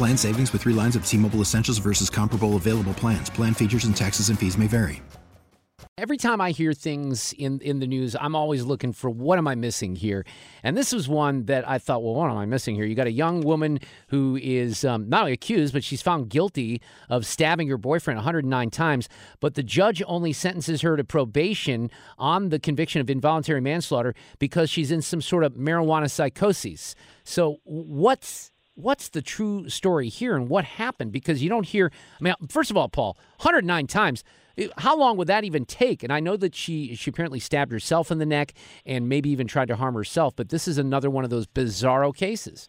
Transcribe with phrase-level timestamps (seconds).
[0.00, 3.28] Plan savings with three lines of T Mobile Essentials versus comparable available plans.
[3.28, 5.02] Plan features and taxes and fees may vary.
[5.98, 9.46] Every time I hear things in, in the news, I'm always looking for what am
[9.46, 10.24] I missing here?
[10.62, 12.86] And this was one that I thought, well, what am I missing here?
[12.86, 16.80] You got a young woman who is um, not only accused, but she's found guilty
[17.10, 19.06] of stabbing her boyfriend 109 times.
[19.38, 24.70] But the judge only sentences her to probation on the conviction of involuntary manslaughter because
[24.70, 26.94] she's in some sort of marijuana psychosis.
[27.22, 28.50] So, what's
[28.82, 31.12] what's the true story here and what happened?
[31.12, 31.90] Because you don't hear.
[32.20, 34.24] I mean, first of all, Paul, 109 times.
[34.76, 36.02] How long would that even take?
[36.02, 38.52] And I know that she she apparently stabbed herself in the neck
[38.84, 40.34] and maybe even tried to harm herself.
[40.36, 42.68] But this is another one of those bizarro cases.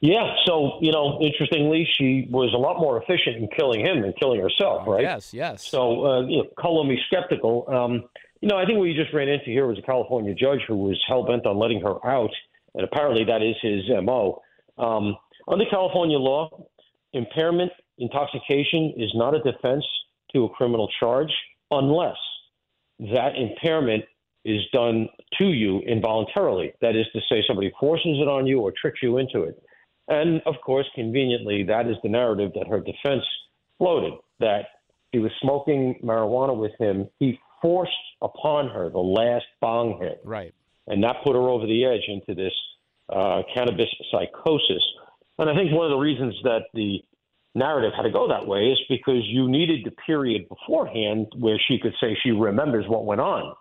[0.00, 0.34] Yeah.
[0.46, 4.40] So you know, interestingly, she was a lot more efficient in killing him than killing
[4.40, 5.02] herself, right?
[5.02, 5.34] Yes.
[5.34, 5.66] Yes.
[5.66, 7.64] So uh, you know, color me skeptical.
[7.68, 8.04] Um,
[8.40, 10.76] you know, I think what you just ran into here was a California judge who
[10.76, 12.30] was hell bent on letting her out,
[12.74, 14.42] and apparently that is his mo.
[14.78, 15.16] Um,
[15.48, 16.66] under California law,
[17.12, 19.84] impairment intoxication is not a defense
[20.32, 21.32] to a criminal charge
[21.70, 22.16] unless
[22.98, 24.04] that impairment
[24.44, 25.08] is done
[25.38, 26.72] to you involuntarily.
[26.80, 29.60] That is to say, somebody forces it on you or tricks you into it.
[30.08, 33.24] And of course, conveniently, that is the narrative that her defense
[33.78, 34.66] floated that
[35.12, 37.08] she was smoking marijuana with him.
[37.18, 37.92] He forced
[38.22, 40.20] upon her the last bong hit.
[40.24, 40.54] Right.
[40.86, 42.52] And that put her over the edge into this
[43.08, 44.82] uh, cannabis psychosis.
[45.38, 47.00] And I think one of the reasons that the
[47.54, 51.78] narrative had to go that way is because you needed the period beforehand where she
[51.78, 53.54] could say she remembers what went on.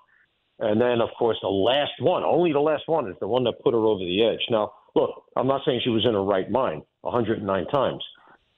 [0.60, 3.62] And then, of course, the last one, only the last one, is the one that
[3.64, 4.40] put her over the edge.
[4.50, 8.04] Now, look, I'm not saying she was in her right mind 109 times.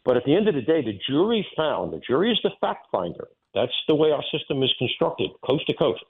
[0.06, 2.88] But at the end of the day, the jury found, the jury is the fact
[2.92, 3.28] finder.
[3.54, 6.04] That's the way our system is constructed, coast to coast.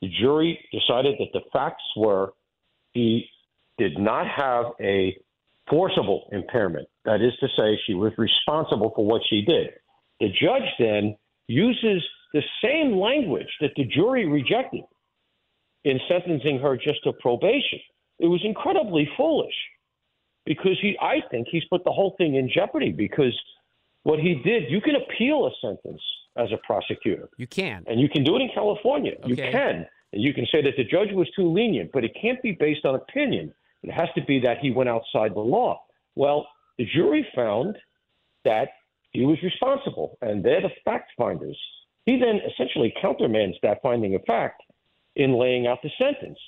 [0.00, 2.32] The jury decided that the facts were
[2.92, 3.28] he
[3.78, 5.16] did not have a
[5.70, 6.88] forcible impairment.
[7.04, 9.70] That is to say, she was responsible for what she did.
[10.20, 11.16] The judge then
[11.46, 12.02] uses
[12.32, 14.82] the same language that the jury rejected
[15.84, 17.78] in sentencing her just to probation.
[18.18, 19.54] It was incredibly foolish
[20.44, 23.38] because he, I think, he's put the whole thing in jeopardy because
[24.02, 26.02] what he did, you can appeal a sentence
[26.36, 27.28] as a prosecutor.
[27.36, 27.84] You can.
[27.86, 29.12] And you can do it in California.
[29.20, 29.28] Okay.
[29.28, 29.86] You can.
[30.12, 32.84] And you can say that the judge was too lenient, but it can't be based
[32.84, 33.52] on opinion.
[33.82, 35.82] It has to be that he went outside the law.
[36.14, 37.76] Well, the jury found
[38.44, 38.68] that
[39.12, 41.58] he was responsible, and they're the fact finders.
[42.06, 44.62] He then essentially countermands that finding of fact
[45.16, 46.38] in laying out the sentence.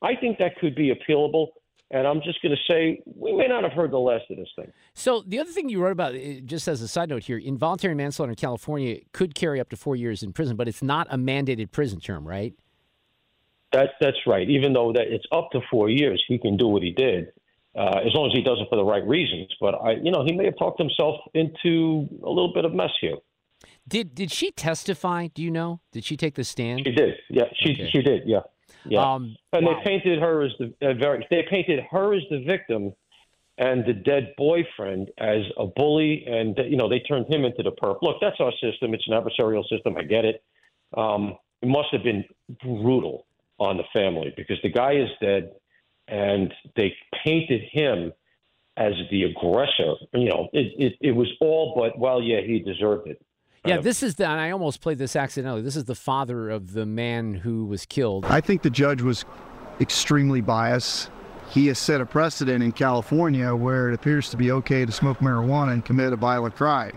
[0.00, 1.48] I think that could be appealable.
[1.90, 4.48] And I'm just going to say we may not have heard the last of this
[4.56, 4.72] thing.
[4.94, 7.94] So the other thing you wrote about, eh, just as a side note here, involuntary
[7.94, 11.18] manslaughter in California could carry up to four years in prison, but it's not a
[11.18, 12.54] mandated prison term, right?
[13.72, 14.48] That that's right.
[14.48, 17.28] Even though that it's up to four years, he can do what he did,
[17.76, 19.48] uh, as long as he does it for the right reasons.
[19.60, 22.90] But I, you know, he may have talked himself into a little bit of mess
[23.00, 23.16] here.
[23.88, 25.28] Did did she testify?
[25.28, 25.80] Do you know?
[25.92, 26.82] Did she take the stand?
[26.84, 27.14] She did.
[27.30, 27.90] Yeah, she Okay.
[27.90, 28.22] she did.
[28.26, 28.40] Yeah,
[28.84, 29.14] yeah.
[29.14, 29.78] Um, and wow.
[29.78, 31.26] they painted her as the uh, very.
[31.30, 32.92] They painted her as the victim,
[33.58, 37.72] and the dead boyfriend as a bully, and you know they turned him into the
[37.72, 37.98] perp.
[38.02, 38.94] Look, that's our system.
[38.94, 39.96] It's an adversarial system.
[39.96, 40.42] I get it.
[40.96, 42.24] Um, it must have been
[42.62, 43.26] brutal
[43.62, 45.52] on the family because the guy is dead,
[46.08, 46.94] and they
[47.24, 48.12] painted him
[48.76, 49.94] as the aggressor.
[50.14, 53.24] You know, it it, it was all but well, yeah, he deserved it.
[53.64, 54.26] Yeah, this is the.
[54.26, 55.62] And I almost played this accidentally.
[55.62, 58.24] This is the father of the man who was killed.
[58.24, 59.24] I think the judge was
[59.80, 61.10] extremely biased.
[61.50, 65.18] He has set a precedent in California where it appears to be okay to smoke
[65.18, 66.96] marijuana and commit a violent crime,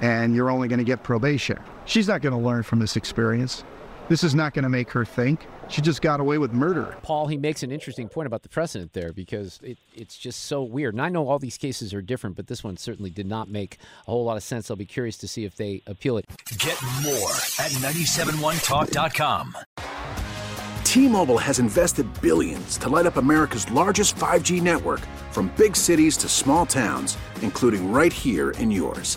[0.00, 1.58] and you're only going to get probation.
[1.84, 3.64] She's not going to learn from this experience.
[4.08, 5.46] This is not going to make her think.
[5.68, 6.96] She just got away with murder.
[7.02, 10.62] Paul, he makes an interesting point about the precedent there because it, it's just so
[10.62, 10.94] weird.
[10.94, 13.78] And I know all these cases are different, but this one certainly did not make
[14.06, 14.70] a whole lot of sense.
[14.70, 16.26] I'll be curious to see if they appeal it.
[16.58, 19.56] Get more at 971talk.com.
[20.84, 25.00] T-Mobile has invested billions to light up America's largest 5G network
[25.30, 29.16] from big cities to small towns, including right here in yours.